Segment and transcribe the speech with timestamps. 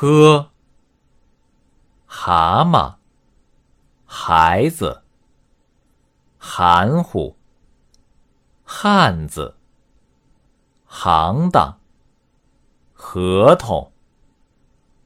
[0.00, 0.52] 呵，
[2.06, 2.94] 蛤蟆，
[4.06, 5.02] 孩子，
[6.38, 7.34] 含糊，
[8.62, 9.56] 汉子，
[10.86, 11.80] 行当，
[12.92, 13.90] 合同，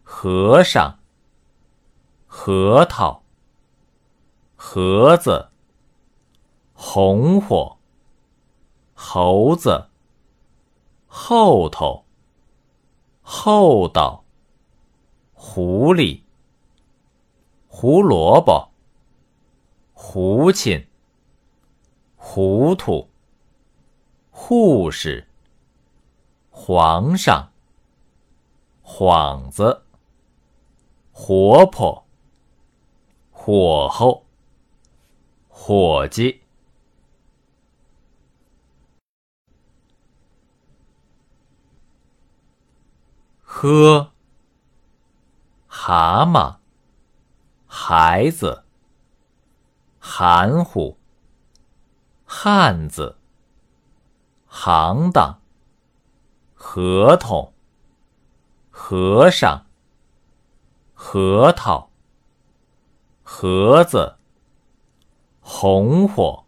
[0.05, 0.99] 和尚，
[2.27, 3.23] 核桃，
[4.57, 5.49] 盒子，
[6.75, 7.79] 红火，
[8.93, 9.89] 猴子，
[11.07, 12.05] 后头，
[13.23, 14.22] 厚道。
[15.45, 16.21] 狐狸，
[17.67, 18.71] 胡萝卜，
[19.93, 20.87] 胡琴，
[22.17, 23.09] 糊涂，
[24.31, 25.27] 护士，
[26.53, 27.51] 皇上，
[28.85, 29.83] 幌子，
[31.11, 32.07] 活泼，
[33.33, 34.25] 火候，
[35.49, 36.41] 伙计，
[43.43, 44.12] 喝。
[45.85, 46.59] 蛤蟆，
[47.67, 48.63] 孩子，
[49.99, 50.97] 含糊，
[52.25, 53.17] 汉子，
[54.47, 55.41] 行当，
[56.55, 57.53] 合同，
[58.71, 59.67] 和尚，
[60.95, 61.91] 核桃，
[63.25, 64.19] 盒子，
[65.41, 66.45] 红火，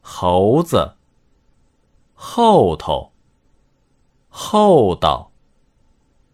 [0.00, 0.94] 猴子，
[2.14, 3.10] 后头，
[4.28, 5.32] 厚道，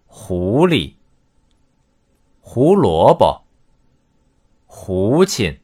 [0.06, 0.97] 狐狸。
[2.50, 3.42] 胡萝卜，
[4.66, 5.60] 胡琴，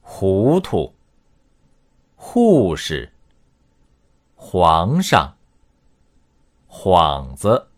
[0.00, 0.94] 糊涂，
[2.16, 3.12] 护士，
[4.36, 5.36] 皇上，
[6.66, 7.68] 幌子，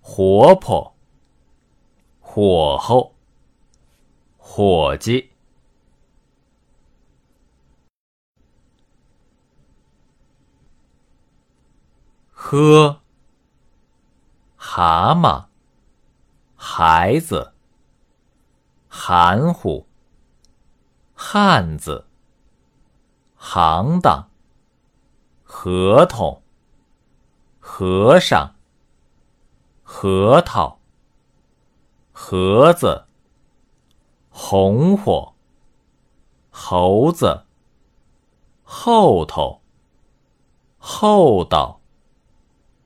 [0.00, 0.94] 活泼，
[2.22, 3.12] 火候，
[4.38, 5.32] 伙计，
[12.32, 13.02] 喝，
[14.56, 15.53] 蛤蟆。
[16.66, 17.52] 孩子，
[18.88, 19.84] 含糊，
[21.14, 22.06] 汉子，
[23.36, 24.30] 行当，
[25.42, 26.40] 合同，
[27.60, 28.54] 和尚，
[29.82, 30.78] 核桃，
[32.12, 33.04] 盒子，
[34.30, 35.34] 红火，
[36.50, 37.44] 猴子，
[38.64, 39.60] 后头，
[40.78, 41.78] 厚道，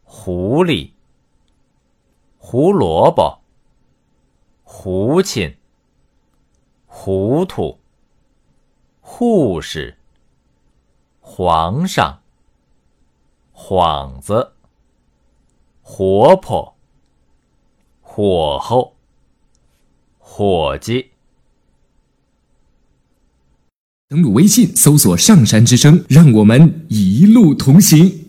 [0.02, 0.90] 狐狸，
[2.38, 3.38] 胡萝卜。
[4.70, 5.56] 胡琴，
[6.86, 7.78] 糊涂，
[9.00, 9.96] 护士，
[11.20, 12.20] 皇上，
[13.54, 14.52] 幌子，
[15.80, 16.76] 活泼，
[18.02, 18.92] 火候，
[20.18, 21.12] 伙计。
[24.08, 28.27] 登录微信，搜索“上山之声”，让我们一路同行。